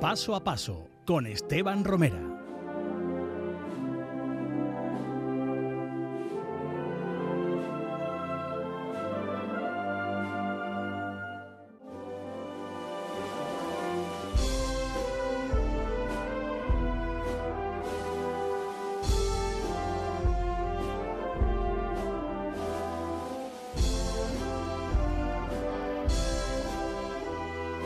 [0.00, 2.29] Paso a paso con Esteban Romera.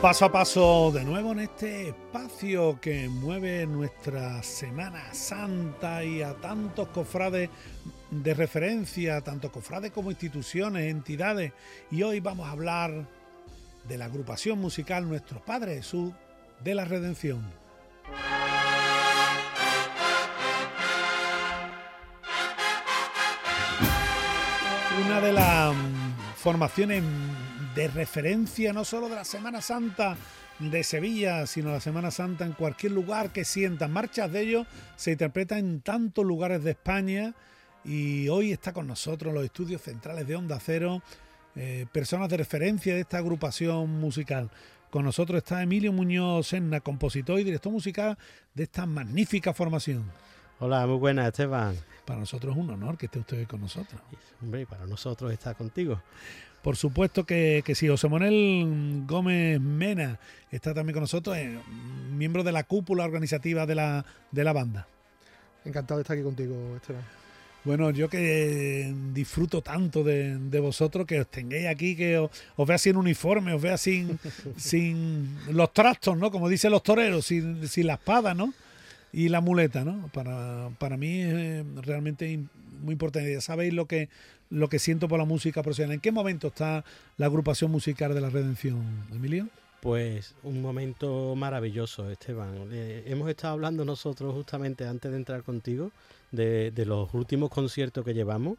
[0.05, 6.35] Paso a paso de nuevo en este espacio que mueve nuestra Semana Santa y a
[6.35, 7.49] tantos cofrades
[8.11, 11.53] de referencia, tanto cofrades como instituciones, entidades.
[11.89, 13.07] Y hoy vamos a hablar
[13.87, 16.13] de la agrupación musical Nuestros Padres Jesús
[16.63, 17.41] de la Redención.
[25.03, 25.75] Una de las
[26.35, 27.01] formaciones
[27.75, 30.15] de referencia no solo de la Semana Santa
[30.59, 33.91] de Sevilla, sino la Semana Santa en cualquier lugar que sientan.
[33.91, 37.33] Marchas de ellos se interpretan en tantos lugares de España
[37.83, 41.01] y hoy está con nosotros los estudios centrales de Onda Cero,
[41.57, 44.49] eh, personas de referencia de esta agrupación musical.
[44.89, 48.17] Con nosotros está Emilio Muñoz Senna, compositor y director musical
[48.53, 50.09] de esta magnífica formación.
[50.59, 51.75] Hola, muy buenas, Esteban.
[52.05, 54.01] Para nosotros es un honor que esté usted con nosotros.
[54.41, 56.01] Hombre, para nosotros está contigo.
[56.65, 60.17] Por supuesto que, que sí, José Manuel Gómez Mena
[60.49, 61.59] está también con nosotros, eh,
[62.09, 64.87] miembro de la cúpula organizativa de la, de la banda.
[65.63, 67.03] Encantado de estar aquí contigo, Esteban.
[67.65, 72.97] Bueno, yo que disfruto tanto de, vosotros, que os tengáis aquí, que os, vea sin
[72.97, 74.17] uniforme, os vea sin,
[74.57, 76.31] sin los trastos, ¿no?
[76.31, 78.51] Como dicen los toreros, sin, sin la espada, ¿no?
[79.15, 80.09] Y la muleta, ¿no?
[80.13, 82.37] Para, para mí es realmente
[82.81, 83.31] muy importante.
[83.31, 84.09] Ya sabéis lo que
[84.49, 85.95] lo que siento por la música profesional.
[85.95, 86.83] ¿En qué momento está
[87.17, 89.47] la agrupación musical de la Redención, Emilio?
[89.81, 92.67] Pues un momento maravilloso, Esteban.
[92.71, 95.91] Eh, hemos estado hablando nosotros justamente antes de entrar contigo
[96.31, 98.57] de, los últimos conciertos que llevamos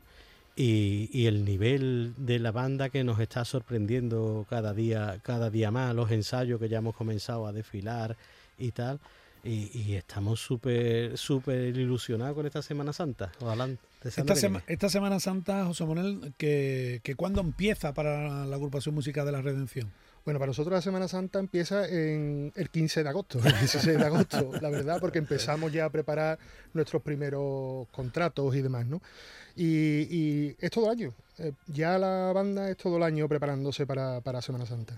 [0.54, 5.70] y, y, el nivel de la banda que nos está sorprendiendo cada día, cada día
[5.70, 8.16] más, los ensayos que ya hemos comenzado a desfilar
[8.58, 8.98] y tal.
[9.46, 13.30] Y, estamos súper, súper ilusionados con esta Semana Santa.
[14.04, 19.42] esta, Semana Santa, José Manuel, que, que ¿cuándo empieza para la agrupación musical de la
[19.42, 19.92] Redención?
[20.24, 24.04] Bueno, para nosotros la Semana Santa empieza en el 15 de agosto, el 16 de
[24.04, 26.40] agosto, la verdad, porque empezamos ya a preparar
[26.74, 29.00] nuestros primeros contratos y demás, ¿no?
[29.54, 31.14] Y, es todo el año.
[31.38, 34.96] Eh, ya la banda es todo el año preparándose para, para Semana Santa.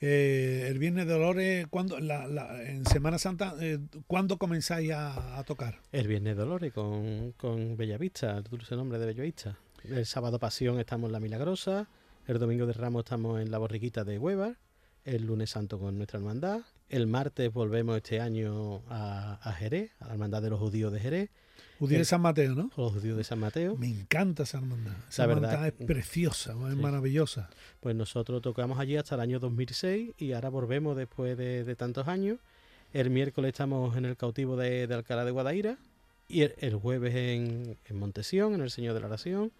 [0.00, 5.80] Eh, el Viernes de Dolores, ¿cuándo, en Semana Santa, eh, ¿cuándo comenzáis a, tocar?
[5.92, 9.58] El Viernes de Dolores con, con Bellavista, el dulce nombre de Bellavista.
[9.84, 11.88] El sábado Pasión estamos en La Milagrosa,
[12.26, 14.56] el domingo de Ramos estamos en La Borriquita de Huevar,
[15.04, 20.06] el lunes santo con nuestra hermandad, el martes volvemos este año a, a Jerez, a
[20.06, 21.30] la hermandad de los judíos de Jerez,
[21.78, 22.70] Judío de San Mateo, ¿no?
[22.76, 23.76] Los judíos de San Mateo.
[23.76, 24.94] Me encanta esa hermandad.
[25.08, 27.50] Esa verdad, es preciosa, es maravillosa.
[27.80, 32.38] Pues nosotros tocamos allí hasta el año 2006 y ahora volvemos después de, tantos años.
[32.92, 35.78] El miércoles estamos en el cautivo de, Alcalá de Guadaira
[36.28, 39.50] y el, jueves en, en, Montesión, en el Señor de la Oración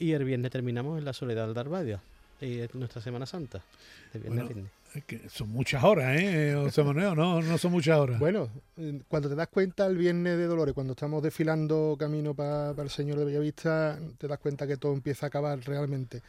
[0.00, 2.00] y el viernes terminamos en la Soledad de Arbadia,
[2.40, 3.62] y nuestra Semana Santa,
[4.14, 4.70] de viernes viernes
[5.06, 6.54] que son muchas horas, ¿eh?
[6.56, 8.18] José Manuel, no, no son muchas horas.
[8.18, 8.48] Bueno,
[9.08, 13.18] cuando te das cuenta el viernes de Dolores, cuando estamos desfilando camino para el Señor
[13.18, 16.22] de Bellavista, te das cuenta que todo empieza a acabar realmente.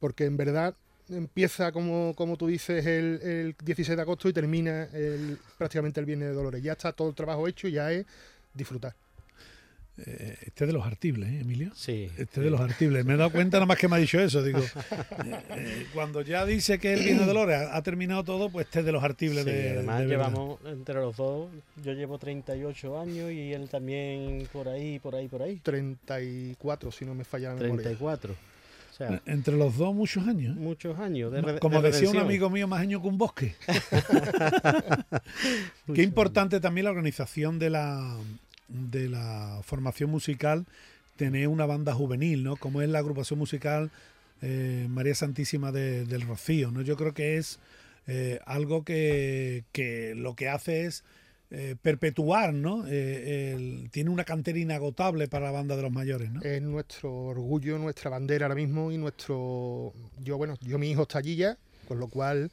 [0.00, 0.74] Porque en verdad
[1.08, 6.06] empieza, como, como tú dices, el, el 16 de agosto y termina el, prácticamente el
[6.06, 6.62] viernes de Dolores.
[6.62, 8.04] Ya está todo el trabajo hecho y ya es
[8.52, 8.94] disfrutar.
[10.06, 11.72] Eh, este de los artibles, ¿eh, Emilio?
[11.74, 12.08] Sí.
[12.16, 13.04] Este de los artibles.
[13.04, 14.42] Me he dado cuenta nada más que me ha dicho eso.
[14.42, 18.66] Digo, eh, eh, cuando ya dice que el vino de Dolores ha, terminado todo, pues
[18.66, 19.70] este de los artibles de.
[19.70, 21.50] Además, llevamos entre los dos.
[21.82, 25.56] Yo llevo 38 años y él también por ahí, por ahí, por ahí.
[25.56, 27.82] 34, si no me falla la memoria.
[27.82, 28.32] 34.
[28.32, 30.56] O sea, entre los dos, muchos años.
[30.56, 31.32] Muchos años.
[31.60, 33.54] Como decía un amigo mío, más años que un bosque.
[35.94, 38.16] Qué importante también la organización de la
[38.68, 40.66] de la formación musical
[41.16, 42.56] tener una banda juvenil, ¿no?
[42.56, 43.90] Como es la agrupación musical
[44.40, 46.82] eh, María Santísima del Rocío, ¿no?
[46.82, 47.58] Yo creo que es
[48.06, 51.02] eh, algo que, que, lo que hace es
[51.50, 52.84] eh, perpetuar, ¿no?
[52.84, 56.42] tiene una cantera inagotable para la banda de los mayores, ¿no?
[56.42, 59.92] Es nuestro orgullo, nuestra bandera ahora mismo y nuestro...
[60.20, 62.50] Yo, bueno, yo mi hijo está allí ya, con lo cual...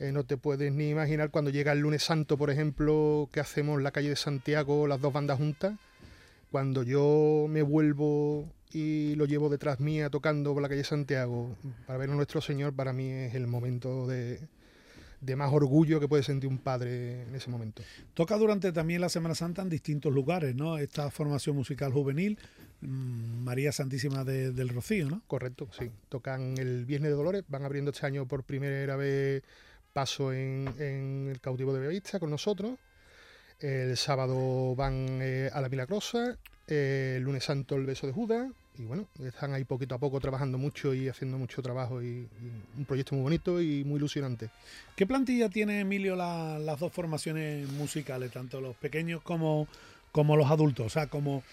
[0.00, 3.90] no te puedes ni imaginar cuando llega el lunes santo, por ejemplo, que hacemos la
[3.90, 5.74] calle de Santiago, las dos bandas juntas.
[6.50, 11.56] Cuando yo me vuelvo y lo llevo detrás mía tocando por la calle Santiago
[11.86, 14.40] para ver a nuestro Señor, para mí es el momento de,
[15.24, 17.82] de más orgullo que puede sentir un padre en ese momento.
[18.12, 20.76] Toca durante también la Semana Santa en distintos lugares, ¿no?
[20.76, 22.38] Esta formación musical juvenil,
[22.80, 25.22] mm, María Santísima del Rocío, ¿no?
[25.26, 25.90] Correcto, sí.
[26.08, 29.42] Tocan el Viernes de Dolores, van abriendo este año por primera vez
[29.94, 30.68] paso en,
[31.30, 32.78] el cautivo de Bellavista con nosotros.
[33.60, 36.36] El sábado van eh, a la Milagrosa,
[36.66, 40.58] el lunes santo el beso de Judas, y bueno, están ahí poquito a poco trabajando
[40.58, 42.28] mucho y haciendo mucho trabajo y,
[42.76, 44.50] un proyecto muy bonito y muy ilusionante.
[44.96, 49.68] ¿Qué plantilla tiene Emilio las dos formaciones musicales, tanto los pequeños como,
[50.10, 50.86] como los adultos?
[50.86, 51.44] O sea, como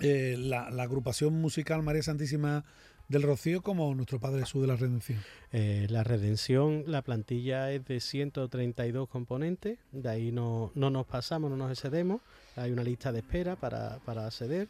[0.00, 2.64] eh, la, agrupación musical María Santísima
[3.10, 5.18] del Rocío como nuestro Padre Jesús de la Redención.
[5.52, 11.50] Eh, la Redención, la plantilla es de 132 componentes, de ahí no, no nos pasamos,
[11.50, 12.22] no nos excedemos,
[12.54, 14.68] hay una lista de espera para, para acceder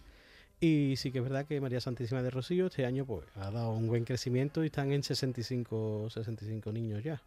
[0.59, 3.73] y sí que es verdad que María Santísima de Rocío este año pues ha dado
[3.73, 7.23] un buen crecimiento y están en 65, 65 niños ya.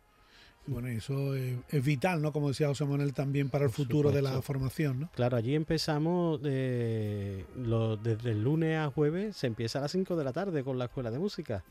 [0.65, 2.31] Bueno, eso es, vital, ¿no?
[2.31, 5.10] Como decía José Manuel, también para el futuro de la formación, ¿no?
[5.13, 7.45] Claro, allí empezamos de,
[8.01, 10.86] desde el lunes a jueves, se empieza a las 5 de la tarde con la
[10.86, 11.63] escuela de música.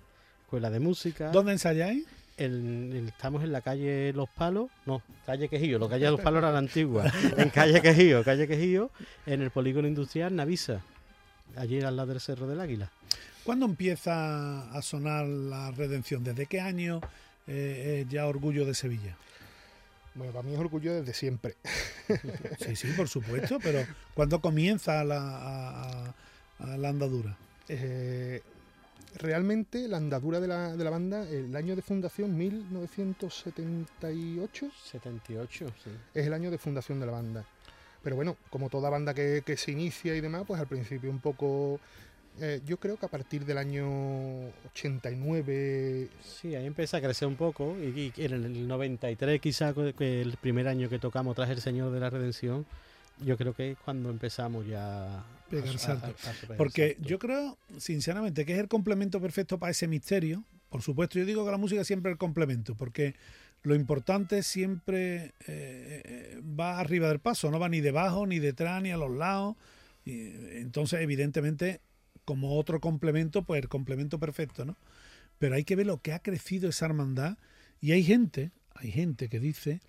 [0.42, 1.30] Escuela de música.
[1.30, 2.06] ¿Dónde ensayáis?
[2.34, 6.58] estamos en la calle Los Palos, no, calle Quejío, la calle Los Palos era la
[6.58, 7.04] antigua,
[7.36, 8.90] en calle Quejío, calle Quejío,
[9.26, 10.82] en el polígono industrial Navisa
[11.56, 12.90] allí al lado del Cerro del Águila.
[13.44, 16.22] ¿Cuándo empieza a sonar la redención?
[16.22, 17.00] ¿Desde qué año
[17.46, 19.16] eh, ya orgullo de Sevilla?
[20.14, 21.56] Bueno, para mí es orgullo desde siempre.
[22.58, 26.14] Sí, sí, por supuesto, pero ¿cuándo comienza la,
[26.58, 27.38] la andadura?
[27.68, 28.42] Eh,
[29.16, 34.70] realmente la andadura de la, de la, banda, el año de fundación, 1978.
[34.84, 35.90] 78, sí.
[36.14, 37.46] Es el año de fundación de la banda.
[38.02, 41.80] Pero bueno, como toda banda que, se inicia y demás, pues al principio un poco
[42.40, 43.86] eh, yo creo que a partir del año
[44.72, 46.08] 89...
[46.24, 50.68] Sí, ahí empieza a crecer un poco y, en el 93 quizá, que el primer
[50.68, 52.66] año que tocamos tras el Señor de la Redención,
[53.24, 56.14] yo creo que es cuando empezamos ya a pegar salto.
[56.56, 60.44] Porque yo creo, sinceramente, que es el complemento perfecto para ese misterio.
[60.70, 63.14] Por supuesto, yo digo que la música siempre es el complemento, porque
[63.62, 68.82] lo importante siempre eh, eh, va arriba del paso, no va ni debajo, ni detrás,
[68.82, 69.56] ni a los lados.
[70.04, 71.80] Y, entonces, evidentemente,
[72.24, 74.76] como otro complemento, pues el complemento perfecto, ¿no?
[75.38, 77.38] Pero hay que ver lo que ha crecido esa hermandad
[77.80, 79.80] y hay gente, hay gente que dice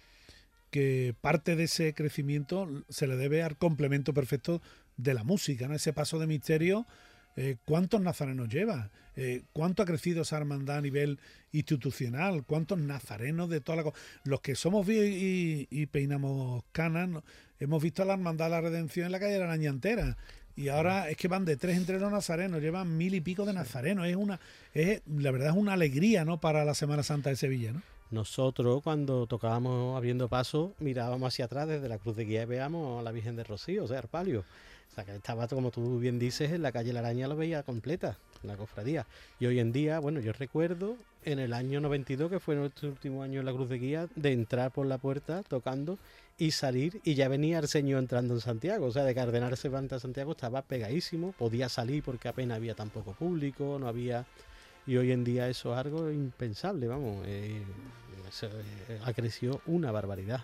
[0.72, 4.62] que parte de ese crecimiento se le debe al complemento perfecto
[4.98, 5.76] de la música, ¿no?
[5.76, 6.88] Ese paso de misterio
[7.36, 8.92] eh, ¿Cuántos nazarenos lleva?
[9.16, 11.20] Eh, ¿Cuánto ha crecido esa hermandad a nivel
[11.52, 12.44] institucional?
[12.46, 13.94] ¿Cuántos nazarenos de toda la
[14.24, 17.24] Los que somos y, y, peinamos canas,
[17.60, 20.18] hemos visto la hermandad de la redención en la calle de la Araña entera.
[20.56, 23.54] Y ahora es que van de tres entre los nazarenos, llevan mil y pico de
[23.54, 24.08] nazarenos.
[24.08, 24.40] Es una,
[24.74, 26.40] es, la verdad es una alegría, ¿no?
[26.40, 27.82] Para la Semana Santa de Sevilla, ¿no?
[28.12, 33.00] Nosotros cuando tocábamos abriendo paso mirábamos hacia atrás desde la cruz de guía y veíamos
[33.00, 34.42] a la Virgen de Rocío, o sea, el palio.
[34.92, 37.64] O sea, que estaba, como tú bien dices, en la calle La Araña lo veía
[37.64, 39.06] completa, la cofradía.
[39.40, 43.24] Y hoy en día, bueno, yo recuerdo en el año 92, que fue nuestro último
[43.24, 45.98] año en la Cruz de Guía, de entrar por la puerta tocando
[46.38, 48.88] y salir y ya venía el señor entrando en Santiago.
[48.88, 52.90] O sea, de Cardenal Cervantes a Santiago estaba pegadísimo, podía salir porque apenas había tan
[52.90, 54.26] poco público, no había...
[54.86, 57.24] Y hoy en día eso es algo impensable, vamos.
[57.26, 57.62] Eh,
[58.42, 60.44] eh, ha crecido una barbaridad.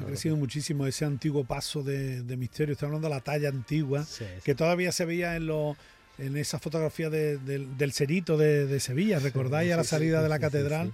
[0.00, 2.72] Ha crecido muchísimo ese antiguo paso de, misterio.
[2.72, 4.06] Estoy hablando de la talla antigua,
[4.42, 5.76] que todavía se veía en los
[6.18, 10.92] en esa fotografía del Cerito de, Sevilla, ¿recordáis a la salida de la catedral?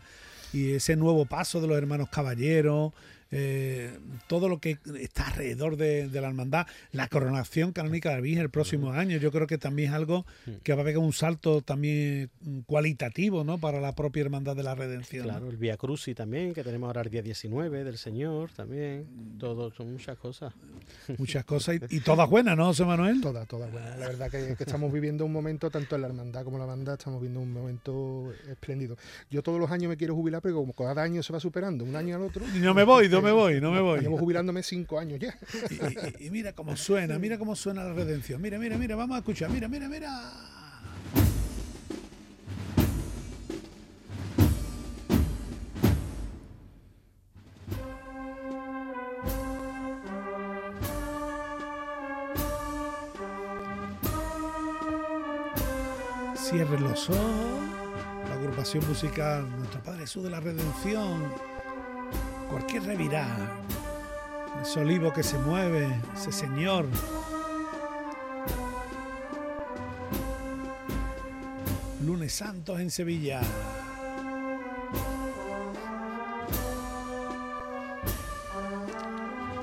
[0.52, 2.92] Y ese nuevo paso de los hermanos caballeros,
[3.34, 3.90] eh,
[4.26, 8.50] todo lo que está alrededor de, la hermandad, la coronación canónica de la Virgen el
[8.50, 10.26] próximo año, yo creo que también es algo
[10.62, 12.30] que va a pegar un salto también
[12.66, 13.56] cualitativo ¿no?
[13.56, 15.24] para la propia hermandad de la redención.
[15.24, 19.06] Claro, el Via Cruci también, que tenemos ahora el día 19 del Señor también,
[19.38, 20.52] todo, son muchas cosas.
[21.18, 23.20] Muchas cosas y, todas buenas, ¿no, José Manuel?
[23.20, 23.98] Todas, todas buenas.
[23.98, 26.66] La verdad que, que estamos viviendo un momento, tanto en la hermandad como en la
[26.66, 28.96] banda, estamos viviendo un momento espléndido.
[29.30, 31.96] Yo todos los años me quiero jubilar, pero como cada año se va superando, un
[31.96, 32.44] año al otro.
[32.54, 34.00] Y no me voy, no me voy, no me voy.
[34.00, 35.36] Llevo jubilándome cinco años ya.
[36.18, 38.40] Y, mira cómo suena, mira cómo suena la redención.
[38.42, 39.50] Mira, mira, mira, vamos a escuchar.
[39.50, 40.32] Mira, mira, mira.
[56.36, 57.20] Cierre los ojos.
[58.28, 61.51] La agrupación musical Nuestro Padre Jesús de la Redención
[62.52, 63.56] cualquier revirada.
[64.60, 66.84] Ese olivo que se mueve, ese señor.
[72.04, 73.40] Lunes Santos en Sevilla.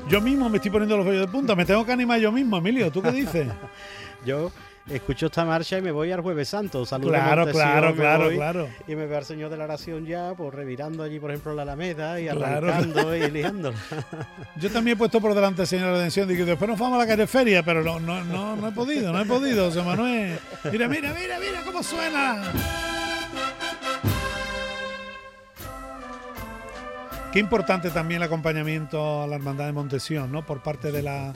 [0.08, 2.58] Yo mismo me estoy poniendo los vellos de punta, me tengo que animar yo mismo,
[2.58, 3.48] Emilio, ¿tú qué dices?
[4.25, 4.51] yo
[4.89, 6.86] escucho esta marcha y me voy al Jueves Santo.
[6.86, 8.69] Saludos claro, claro, claro, claro.
[8.88, 11.63] Y me veo al Señor de la Oración ya, pues revirando allí, por ejemplo, la
[11.63, 13.74] Alameda y arrancando y liando.
[14.55, 16.27] Yo también he puesto por delante al Señor de la Redención.
[16.27, 19.12] Digo, después nos vamos a la calle feria, pero no, no, no, no he podido,
[19.12, 20.39] no he podido, José Manuel.
[20.72, 22.43] Mira, mira, mira, mira cómo suena.
[27.31, 30.43] Qué importante también el acompañamiento a la Hermandad de Montesión, ¿no?
[30.43, 31.31] Por parte de la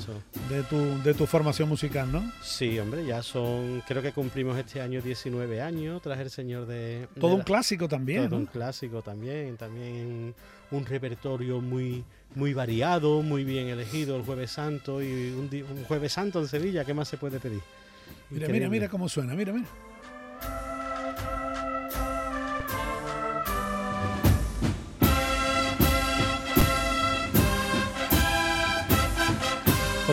[0.50, 2.32] de tu, de tu formación musical, ¿no?
[2.42, 7.08] Sí, hombre, ya son, creo que cumplimos este año 19 años tras el Señor de...
[7.20, 10.34] Todo un clásico también, Todo un clásico también, también
[10.72, 15.48] un repertorio muy muy variado, muy bien elegido, el Jueves Santo y un,
[15.78, 17.62] un Jueves Santo en Sevilla, ¿qué más se puede pedir?
[18.32, 19.68] Mira, mira, mira cómo suena, mira, mira.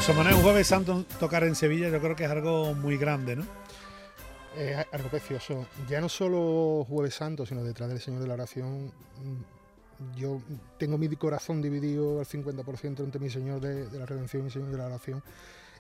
[0.01, 3.37] José Manuel, un jueves santo tocar en Sevilla yo creo que es algo muy grande,
[3.37, 3.45] ¿no?
[4.57, 5.67] Es algo precioso.
[5.91, 10.41] Ya no solo jueves santo, sino detrás del Señor de la Oración, mm, yo
[10.79, 14.71] tengo mi corazón dividido al 50% entre mi Señor de, la Redención y mi Señor
[14.71, 15.23] de la Oración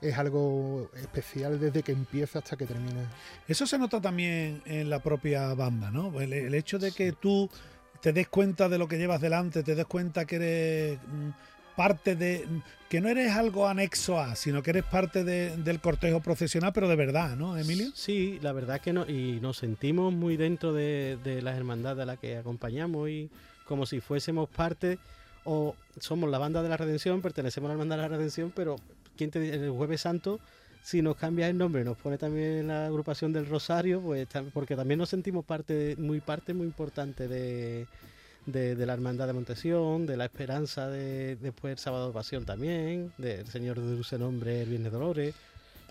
[0.02, 3.10] es algo especial desde que empieza hasta que termina.
[3.48, 6.20] Eso se nota también en la propia banda, ¿no?
[6.20, 7.48] El, hecho de que tú
[8.02, 11.30] te des cuenta de lo que llevas delante, te des cuenta que eres mm,
[11.80, 12.46] parte de.
[12.90, 16.96] que no eres algo anexo a, sino que eres parte del cortejo profesional, pero de
[16.96, 17.90] verdad, ¿no, Emilio?
[17.94, 22.18] Sí, la verdad que no, y nos sentimos muy dentro de, las hermandades a las
[22.18, 23.30] que acompañamos y
[23.64, 24.98] como si fuésemos parte,
[25.44, 28.76] o somos la banda de la redención, pertenecemos a la hermandad de la redención, pero
[29.16, 30.38] ¿quién te el jueves santo?
[30.82, 34.98] si nos cambia el nombre, nos pone también la agrupación del Rosario, pues porque también
[34.98, 37.86] nos sentimos parte, muy parte muy importante de,
[38.46, 43.12] de, la Hermandad de Montesión, de la Esperanza de después el Sábado de Pasión también,
[43.18, 45.34] del Señor de Dulce Nombre, el Viernes Dolores.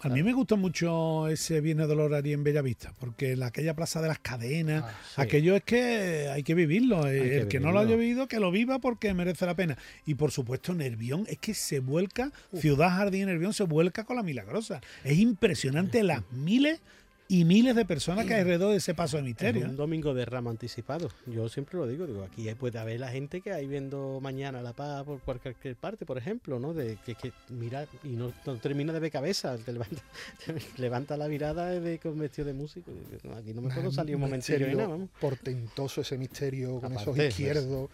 [0.01, 4.01] A mí me gustó mucho ese Viernes Dolores ahí en Bellavista, porque en aquella plaza
[4.01, 7.05] de las cadenas, ah, aquello es que hay que vivirlo.
[7.05, 9.77] el que, no lo haya vivido, que lo viva porque merece la pena.
[10.05, 14.23] Y por supuesto, Nervión, es que se vuelca, Ciudad Jardín Nervión se vuelca con la
[14.23, 14.79] milagrosa.
[15.03, 16.79] Es impresionante las miles
[17.31, 19.67] y miles de personas que hay alrededor de ese paso de misterio.
[19.67, 21.11] un domingo de rama anticipado.
[21.27, 24.73] Yo siempre lo digo, digo, aquí puede haber la gente que hay viendo mañana La
[24.73, 26.73] Paz por cualquier parte, por ejemplo, ¿no?
[26.73, 29.71] De que, que mira y no, termina de ver cabeza, te
[30.77, 32.91] levanta, la mirada de con vestido de músico.
[33.37, 34.47] Aquí no me puedo salir un momento
[35.21, 37.91] Portentoso ese misterio con esos izquierdos.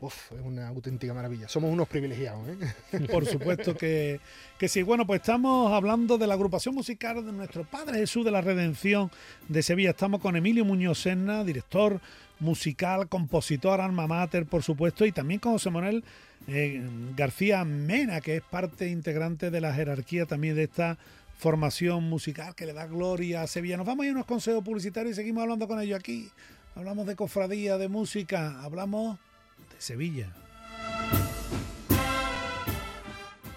[0.00, 1.48] Uf, es una auténtica maravilla.
[1.48, 3.00] Somos unos privilegiados, ¿eh?
[3.10, 4.20] Por supuesto que,
[4.56, 4.82] que sí.
[4.82, 9.10] Bueno, pues estamos hablando de la agrupación musical de nuestro Padre Jesús de la Redención
[9.48, 9.90] de Sevilla.
[9.90, 12.00] Estamos con Emilio Muñoz Serna, director
[12.38, 16.04] musical, compositor, alma mater, por supuesto, y también con José Manuel
[16.46, 16.80] eh,
[17.16, 20.96] García Mena, que es parte integrante de la jerarquía también de esta
[21.38, 23.76] formación musical que le da gloria a Sevilla.
[23.76, 26.30] Nos vamos a ir a unos consejos publicitarios y seguimos hablando con ellos aquí.
[26.76, 29.18] Hablamos de cofradía, de música, hablamos
[29.78, 30.32] Sevilla.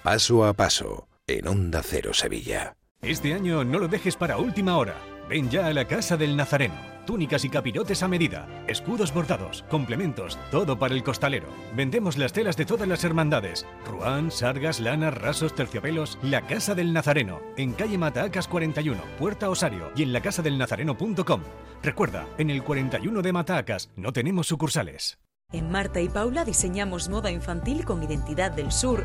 [0.03, 2.75] Paso a paso, en Onda Cero Sevilla.
[3.01, 4.95] Este año no lo dejes para última hora.
[5.29, 6.75] Ven ya a la Casa del Nazareno.
[7.05, 11.47] Túnicas y capirotes a medida, escudos bordados, complementos, todo para el costalero.
[11.75, 13.65] Vendemos las telas de todas las hermandades.
[13.87, 16.19] Ruán, sargas, lanas, rasos, terciopelos.
[16.21, 21.41] La Casa del Nazareno, en calle Matacas 41, Puerta Osario y en lacasadelnazareno.com.
[21.81, 25.17] Recuerda, en el 41 de Matacas no tenemos sucursales.
[25.53, 29.03] En Marta y Paula diseñamos moda infantil con identidad del sur.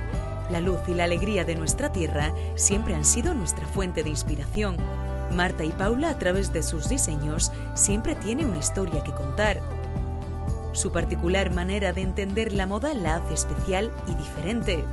[0.49, 4.77] La luz y la alegría de nuestra tierra siempre han sido nuestra fuente de inspiración.
[5.35, 9.61] Marta y Paula, a través de sus diseños, siempre tiene una historia que contar.
[10.73, 14.85] Su particular manera de entender la moda la hace especial y diferente.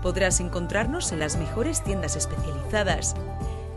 [0.00, 3.14] Podrás encontrarnos en las mejores tiendas especializadas.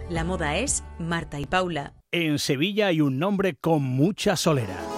[0.09, 1.93] La moda es Marta y Paula.
[2.11, 4.94] En Sevilla hay un nombre con mucha solera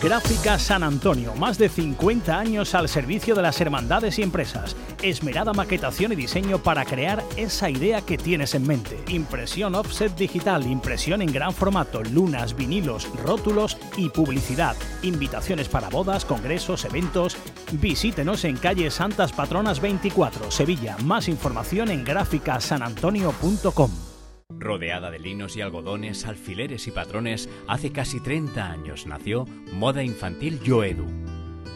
[0.00, 4.76] Gráfica San Antonio, más de 50 años al servicio de las hermandades y empresas.
[5.02, 8.96] Esmerada maquetación y diseño para crear esa idea que tienes en mente.
[9.08, 14.76] Impresión offset digital, impresión en gran formato, lunas, vinilos, rótulos y publicidad.
[15.02, 17.36] Invitaciones para bodas, congresos, eventos.
[17.72, 20.96] Visítenos en calle Santas Patronas 24, Sevilla.
[21.02, 24.07] Más información en gráficasanantonio.com.
[24.56, 30.58] Rodeada de linos y algodones, alfileres y patrones, hace casi 30 años nació Moda Infantil
[30.60, 31.06] Yoedu.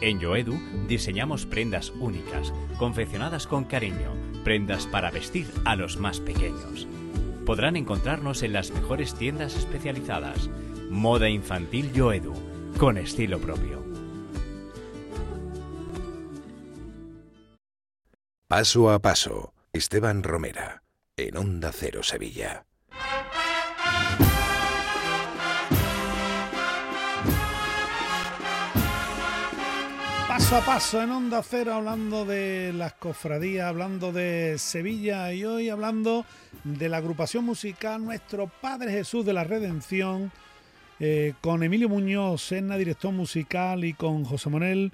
[0.01, 4.11] En Yoedu diseñamos prendas únicas, confeccionadas con cariño,
[4.43, 6.87] prendas para vestir a los más pequeños.
[7.45, 10.49] Podrán encontrarnos en las mejores tiendas especializadas.
[10.89, 12.33] Moda Infantil Yoedu,
[12.79, 13.83] con estilo propio.
[18.47, 20.82] Paso a paso, Esteban Romera,
[21.15, 22.65] en Onda Cero Sevilla.
[30.27, 35.69] Paso a paso en Onda Cero, hablando de las cofradías, hablando de Sevilla y hoy
[35.69, 36.25] hablando
[36.63, 40.31] de la agrupación musical Nuestro Padre Jesús de la Redención,
[40.99, 44.91] eh, con Emilio Muñoz, Senna, director musical, y con José Manuel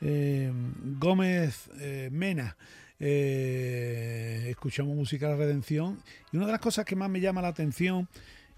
[0.00, 0.50] eh,
[0.98, 2.56] Gómez eh, Mena.
[3.00, 6.02] Escuchamos música de la Redención
[6.32, 8.08] y una de las cosas que más me llama la atención,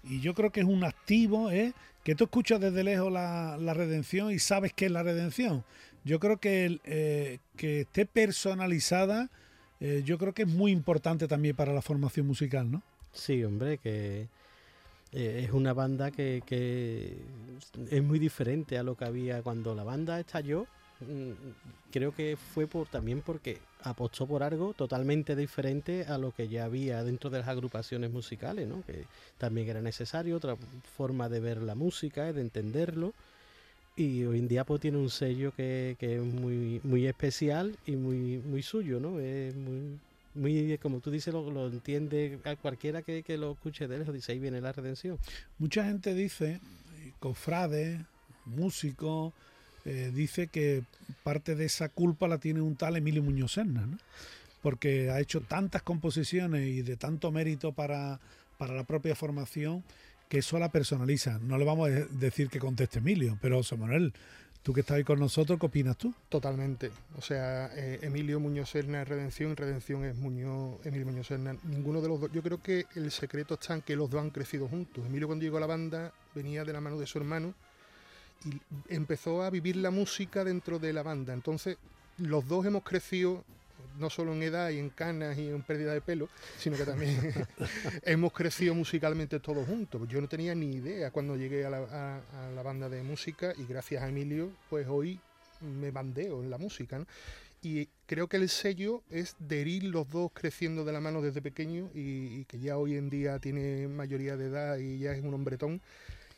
[0.03, 1.73] y yo creo que es un activo, es
[2.03, 5.63] que tú escuchas desde lejos la, la redención y sabes qué es la redención
[6.03, 9.29] yo creo que, eh, que esté personalizada,
[9.79, 12.81] eh, yo creo que es muy importante también para la formación musical, ¿no?
[13.13, 14.27] Sí, hombre, que
[15.11, 16.41] eh, es una banda que,
[17.89, 20.67] es muy diferente a lo que había cuando la banda estalló.
[21.03, 21.31] Mm,
[21.91, 26.65] creo que fue por también porque apostó por algo totalmente diferente a lo que ya
[26.65, 28.83] había dentro de las agrupaciones musicales, ¿no?
[28.85, 29.05] que
[29.37, 30.55] también era necesario, otra
[30.97, 33.13] forma de ver la música, de entenderlo.
[33.95, 37.91] Y hoy en día pues tiene un sello que, que, es muy muy especial y
[37.95, 39.99] muy muy suyo no es muy
[40.33, 44.15] muy como tú dices lo, lo entiende a cualquiera que, que, lo escuche de lejos
[44.15, 45.19] dice ahí viene la redención
[45.59, 46.59] mucha gente dice
[47.19, 47.99] cofrades
[48.45, 49.31] músicos
[49.85, 50.83] eh, dice que
[51.23, 53.97] parte de esa culpa la tiene un tal Emilio Muñoz Serna ¿no?
[54.61, 58.19] porque ha hecho tantas composiciones y de tanto mérito para
[58.57, 59.83] para la propia formación
[60.29, 61.39] que eso la personaliza.
[61.39, 64.13] No le vamos a decir que conteste Emilio, pero Samuel,
[64.63, 66.13] tú que estás ahí con nosotros, ¿qué opinas tú?
[66.29, 66.91] Totalmente.
[67.17, 71.55] O sea, eh, Emilio Muñoz Serna es Redención, Redención es Muñoz, Emilio Muñoz Serna.
[71.63, 72.31] Ninguno de los dos.
[72.31, 75.05] Yo creo que el secreto está en que los dos han crecido juntos.
[75.05, 77.53] Emilio cuando llegó a la banda venía de la mano de su hermano
[78.45, 78.61] y
[78.93, 81.33] empezó a vivir la música dentro de la banda.
[81.33, 81.77] Entonces,
[82.17, 83.43] los dos hemos crecido
[83.99, 87.19] no solo en edad y en canas y en pérdida de pelo, sino que también
[88.03, 90.07] hemos crecido musicalmente todos juntos.
[90.07, 94.09] Yo no tenía ni idea cuando llegué a la, banda de música y gracias a
[94.09, 95.19] Emilio, pues hoy
[95.61, 97.05] me bandeo en la música.
[97.61, 101.41] Y creo que el sello es de ir los dos creciendo de la mano desde
[101.41, 105.23] pequeño y, y que ya hoy en día tiene mayoría de edad y ya es
[105.23, 105.81] un hombretón.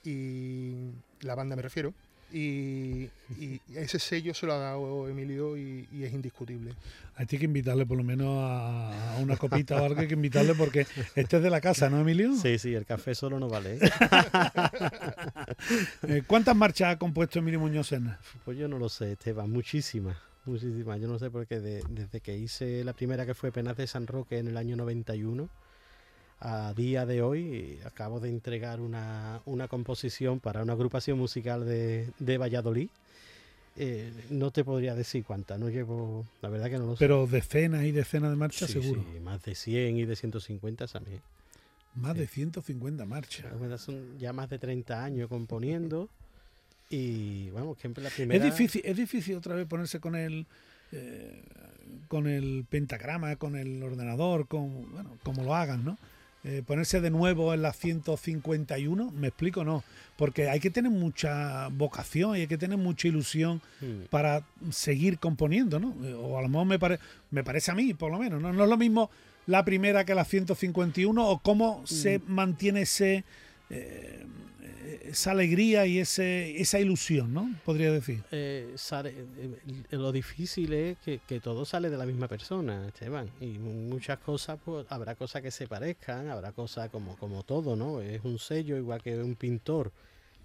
[0.06, 0.92] Y
[1.22, 1.94] la banda me refiero
[2.36, 3.10] y,
[3.74, 6.74] ese sello se lo ha dado Emilio y, es indiscutible.
[7.16, 10.86] Hay que invitarle por lo menos a, una copita o algo, hay que invitarle porque
[11.16, 12.36] este es de la casa, ¿no, Emilio?
[12.36, 13.76] Sí, sí, el café solo no vale.
[13.76, 13.80] ¿eh?
[16.08, 18.20] Eh, ¿Cuántas marchas ha compuesto Emilio Muñoz Serna?
[18.44, 20.18] Pues yo no lo sé, Esteban, muchísimas.
[20.46, 24.06] Muchísimas, yo no sé porque desde que hice la primera que fue Penas de San
[24.06, 25.50] Roque en el año 91,
[26.40, 32.10] a día de hoy acabo de entregar una, una composición para una agrupación musical de,
[32.20, 32.90] de Valladolid.
[33.78, 37.00] Eh, no te podría decir cuántas, no llevo, la verdad que no lo sé.
[37.00, 39.04] Pero decenas y decenas de marchas seguro.
[39.14, 41.22] Sí, más de 100 y de 150 también.
[41.96, 43.46] Más de 150 marchas.
[43.82, 46.10] Son ya más de 30 años componiendo.
[46.90, 48.46] y bueno, siempre la primera.
[48.46, 50.46] Es difícil, es difícil otra vez ponerse con el.
[50.92, 51.44] Eh,
[52.08, 55.98] con el pentagrama, con el ordenador, con bueno, como lo hagan, ¿no?
[56.48, 59.84] Eh, ponerse de nuevo en la 151, me explico, no,
[60.16, 64.06] porque hay que tener mucha vocación y hay que tener mucha ilusión hmm.
[64.12, 65.96] para seguir componiendo, ¿no?
[66.04, 67.00] Eh, o a lo mejor me,
[67.32, 68.54] me parece a mí, por lo menos, ¿no?
[68.54, 69.10] No es lo mismo
[69.48, 72.24] la primera que la 151 o cómo se hmm.
[72.28, 73.24] mantiene ese...
[73.70, 74.26] Eh,
[75.04, 77.50] esa alegría y ese, esa ilusión, ¿no?
[77.64, 78.24] Podría decir.
[78.32, 83.30] Eh, eh, lo difícil es que, todo sale de la misma persona, Esteban.
[83.42, 88.02] Y muchas cosas, pues habrá cosas que se parezcan, habrá cosas como, como todo, ¿no?
[88.02, 89.92] Es un sello, igual que un pintor.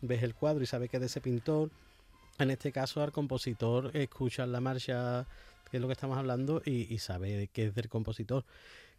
[0.02, 1.70] Ves el cuadro y sabes que es de ese pintor.
[2.38, 5.26] En este caso, al compositor escucha la marcha,
[5.70, 8.44] que es lo que estamos hablando, y, y sabe que es del compositor.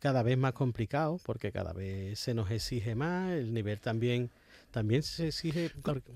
[0.01, 4.31] Cada vez más complicado, porque cada vez se nos exige más, el nivel también
[4.71, 5.69] también se exige...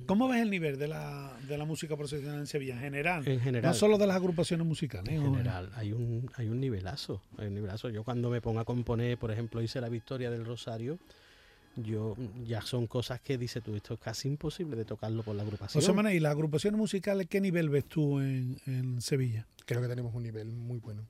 [0.06, 3.28] ¿Cómo ves el nivel de la, de la música profesional en Sevilla en general?
[3.28, 3.72] En general.
[3.72, 5.14] No solo de las agrupaciones musicales.
[5.14, 7.90] En general, hay un, hay un nivelazo, hay un nivelazo.
[7.90, 10.98] Yo cuando me pongo a componer, por ejemplo, hice la Victoria del Rosario,
[11.76, 15.44] yo ya son cosas que dice tú, esto es casi imposible de tocarlo por la
[15.44, 15.82] agrupación.
[15.82, 19.46] José Manuel, ¿y las agrupaciones musicales qué nivel ves tú en, en Sevilla?
[19.66, 21.06] Creo que tenemos un nivel muy bueno,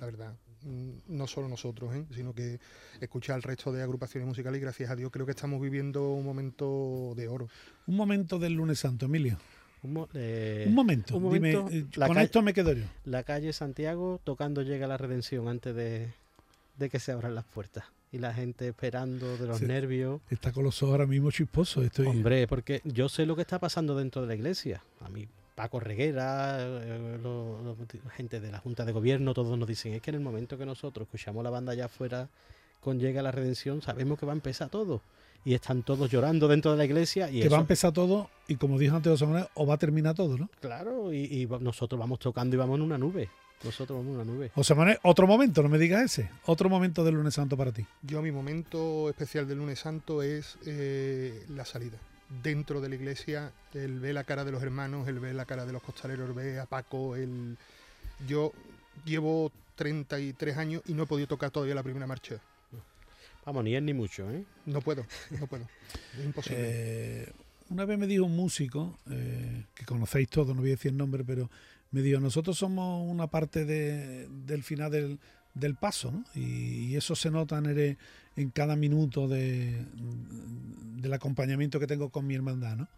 [0.00, 0.34] la verdad.
[0.64, 2.04] Mm, no solo nosotros, ¿eh?
[2.14, 2.58] sino que
[3.00, 6.24] escuchar al resto de agrupaciones musicales y gracias a Dios creo que estamos viviendo un
[6.24, 7.48] momento de oro.
[7.86, 9.38] Un momento del lunes santo, Emilio.
[9.82, 12.84] Un, eh, momento, Dime, eh, con esto me quedo yo.
[13.04, 16.10] La calle Santiago tocando Llega la Redención antes de,
[16.90, 17.84] que se abran las puertas.
[18.10, 20.22] Y la gente esperando de los nervios.
[20.30, 21.84] Está con los ojos ahora mismo chisposos.
[21.84, 22.06] Estoy...
[22.06, 24.82] Hombre, porque yo sé lo que está pasando dentro de la iglesia.
[25.00, 27.18] A mí Paco Reguera, eh,
[28.04, 30.56] la gente de la Junta de Gobierno, todos nos dicen, es que en el momento
[30.56, 32.28] que nosotros escuchamos la banda allá afuera
[32.80, 35.02] con Llega la Redención, sabemos que va a empezar todo.
[35.44, 37.28] Y están todos llorando dentro de la iglesia.
[37.28, 40.14] Y que va a empezar todo, y como dijo antes José o va a terminar
[40.14, 40.48] todo, ¿no?
[40.60, 43.28] Claro, y, nosotros vamos tocando y vamos en una nube.
[43.64, 44.52] Nosotros vamos en una nube.
[44.54, 46.30] José Manuel, otro momento, no me digas ese.
[46.46, 47.84] Otro momento del lunes santo para ti.
[48.02, 51.98] Yo, mi momento especial del lunes santo es eh, la salida
[52.42, 55.66] dentro de la iglesia, él ve la cara de los hermanos, él ve la cara
[55.66, 57.56] de los costaleros, ve a Paco, él...
[58.26, 58.52] Yo
[59.04, 62.40] llevo 33 años y no he podido tocar todavía la primera marcha.
[63.46, 64.44] Vamos, ni es ni mucho, ¿eh?
[64.66, 65.06] No puedo,
[65.38, 65.66] no puedo.
[66.18, 66.58] Es imposible.
[66.60, 67.32] Eh,
[67.70, 70.96] una vez me dijo un músico, eh, que conocéis todos, no voy a decir el
[70.96, 71.50] nombre, pero
[71.90, 75.18] me dijo, nosotros somos una parte del final del,
[75.58, 76.24] del paso, ¿no?
[76.34, 77.98] Y, eso se nota en,
[78.36, 79.84] en cada minuto de,
[80.96, 82.88] del acompañamiento que tengo con mi hermandad, ¿no?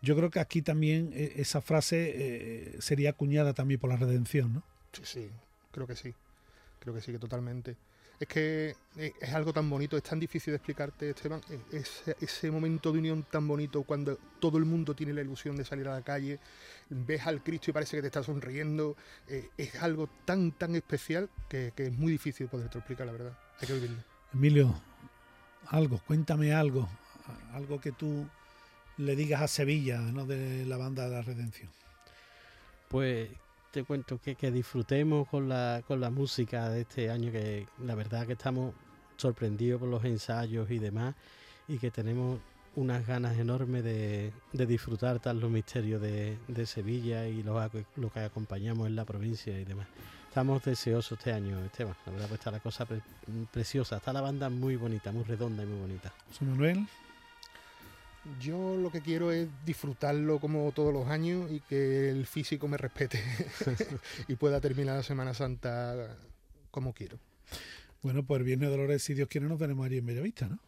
[0.00, 4.54] Yo creo que aquí también eh, esa frase eh, sería acuñada también por la redención,
[4.54, 4.62] ¿no?
[4.92, 5.30] Sí, sí,
[5.72, 6.14] creo que sí,
[6.78, 7.76] creo que sí, que totalmente.
[8.20, 12.50] Es que eh, es algo tan bonito, es tan difícil de explicarte, Esteban, ese, ese
[12.50, 15.94] momento de unión tan bonito cuando todo el mundo tiene la ilusión de salir a
[15.94, 16.40] la calle,
[16.90, 18.96] ves al Cristo y parece que te está sonriendo,
[19.56, 23.38] es algo tan, tan especial que, que es muy difícil poder explicar, la verdad.
[23.60, 24.02] Hay que vivirlo.
[24.34, 24.74] Emilio,
[25.68, 26.88] algo, cuéntame algo,
[27.52, 28.26] algo que tú
[28.96, 30.26] le digas a Sevilla, ¿no?
[30.26, 31.70] De la banda de la Redención.
[32.88, 33.28] Pues
[33.70, 37.94] te cuento que, que disfrutemos con la, con la música de este año, que la
[37.94, 38.74] verdad que estamos
[39.16, 41.14] sorprendidos por los ensayos y demás,
[41.66, 42.38] y que tenemos
[42.76, 47.60] unas ganas enormes de, de disfrutar tal los misterios de, de Sevilla y lo,
[47.96, 49.88] lo, que acompañamos en la provincia y demás.
[50.28, 51.96] Estamos deseosos este año, Esteban.
[52.06, 52.86] La verdad, pues está la cosa
[53.50, 53.96] preciosa.
[53.96, 56.12] Está la banda muy bonita, muy redonda y muy bonita.
[56.28, 56.86] José Manuel.
[58.40, 62.76] Yo lo que quiero es disfrutarlo como todos los años y que el físico me
[62.76, 63.22] respete
[64.28, 66.16] y pueda terminar la Semana Santa
[66.70, 67.18] como quiero.
[68.02, 70.58] Bueno, pues el Viernes Dolores, si Dios quiere, nos veremos ahí en Bellavista, ¿no?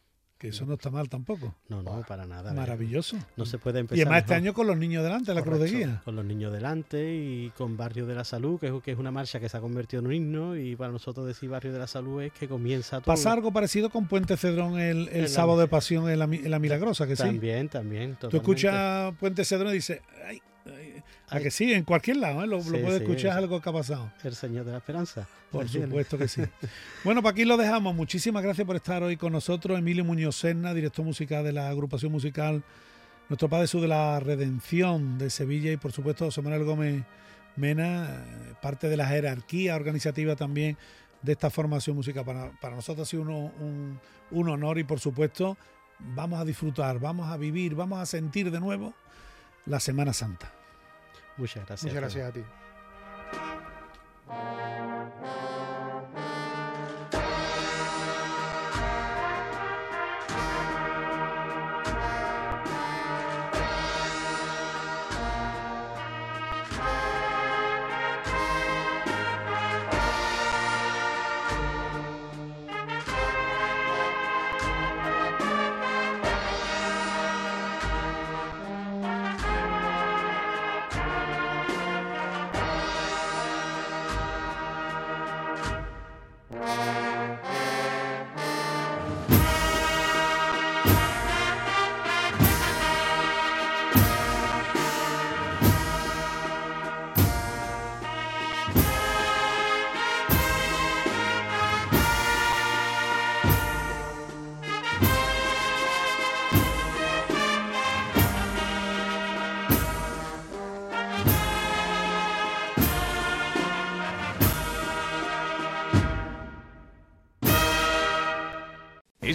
[0.41, 1.55] Que eso no está mal tampoco.
[1.69, 2.55] No, no, para nada.
[2.55, 3.19] Maravilloso.
[3.37, 3.99] No se puede empezar.
[3.99, 6.01] Y además este año con los niños delante, la cruz de guía.
[6.03, 9.11] Con los niños delante y con Barrio de la Salud, que es, que es una
[9.11, 10.57] marcha que se ha convertido en un himno.
[10.57, 13.15] Y para nosotros decir Barrio de la Salud es que comienza todo.
[13.15, 17.07] Pasa algo parecido con Puente Cedrón el, sábado de pasión en la, en la Milagrosa,
[17.07, 17.73] que también, sí.
[17.73, 18.31] También, también.
[18.31, 20.41] Tú escuchas Puente Cedrón y dices, ay,
[21.29, 22.47] a que sí, en cualquier lado, ¿eh?
[22.47, 24.13] lo, puedes escuchar algo que ha pasado.
[24.25, 25.29] El Señor de la Esperanza.
[25.51, 26.43] Por supuesto que sí.
[27.05, 27.95] bueno, para aquí lo dejamos.
[27.95, 29.79] Muchísimas gracias por estar hoy con nosotros.
[29.79, 32.63] Emilio Muñoz Serna, director musical de la agrupación musical
[33.29, 37.05] Nuestro Padre Jesús de la Redención de Sevilla y por supuesto José Manuel Gómez
[37.55, 40.77] Mena, eh, parte de la jerarquía organizativa también
[41.23, 42.25] de esta formación musical.
[42.25, 44.01] Para, para nosotros ha sido un,
[44.33, 45.57] un honor y por supuesto
[45.99, 48.95] vamos a disfrutar, vamos a vivir, vamos a sentir de nuevo
[49.67, 50.60] la Semana Santa.
[51.37, 51.85] Muchas gracias.
[51.85, 52.45] Muchas gracias a ti.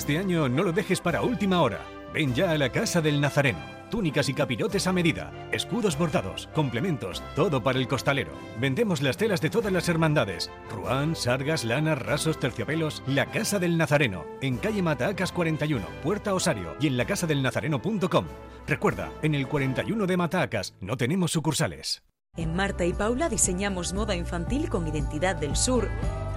[0.06, 1.80] Este año no lo dejes para última hora.
[2.14, 3.58] Ven ya a la Casa del Nazareno.
[3.90, 8.32] Túnicas y capirotes a medida, escudos bordados, complementos, todo para el costalero.
[8.60, 10.52] Vendemos las telas de todas las hermandades.
[10.70, 13.02] Ruán, sargas, lanas, rasos, terciopelos.
[13.08, 18.26] La Casa del Nazareno, en calle Matacas 41, Puerta Osario y en lacasadelnazareno.com.
[18.68, 22.04] Recuerda, en el 41 de Matacas no tenemos sucursales.
[22.38, 25.90] En Marta y Paula diseñamos moda infantil con identidad del sur.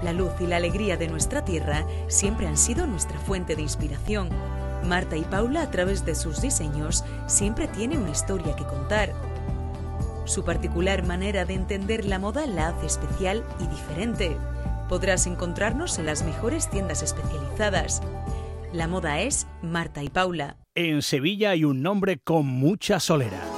[0.02, 4.28] La luz y la alegría de nuestra tierra siempre han sido nuestra fuente de inspiración.
[4.84, 9.12] Marta y Paula, a través de sus diseños, siempre tiene una historia que contar.
[10.24, 14.36] Su particular manera de entender la moda la hace especial y diferente.
[14.88, 18.00] Podrás encontrarnos en las mejores tiendas especializadas.
[18.72, 20.56] La moda es Marta y Paula.
[20.74, 23.57] En Sevilla hay un nombre con mucha solera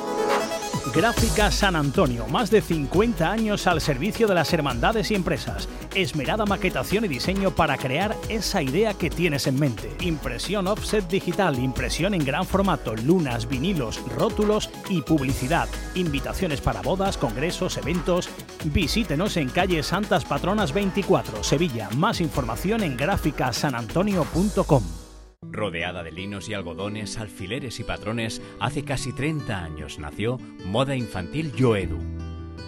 [0.94, 5.68] Gráfica San Antonio, más de 50 años al servicio de las hermandades y empresas.
[5.94, 9.92] Esmerada maquetación y diseño para crear esa idea que tienes en mente.
[10.00, 15.68] Impresión offset digital, impresión en gran formato, lunas, vinilos, rótulos y publicidad.
[15.94, 18.28] Invitaciones para bodas, congresos, eventos.
[18.64, 21.88] Visítenos en calle Santas Patronas 24, Sevilla.
[21.96, 25.09] Más información en gráficasanantonio.com.
[25.48, 31.50] Rodeada de linos y algodones, alfileres y patrones, hace casi 30 años nació Moda Infantil
[31.54, 31.98] Yoedu.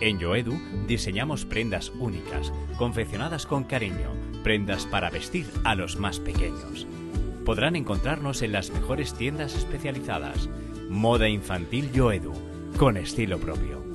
[0.01, 4.11] En Yoedu diseñamos prendas únicas, confeccionadas con cariño,
[4.43, 6.87] prendas para vestir a los más pequeños.
[7.45, 10.49] Podrán encontrarnos en las mejores tiendas especializadas.
[10.89, 12.33] Moda Infantil Yoedu,
[12.79, 13.92] con estilo propio.